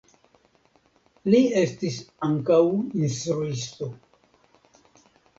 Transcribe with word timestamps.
Li 1.33 1.41
estis 1.59 1.99
ankaŭ 2.27 2.57
instruisto. 3.01 3.91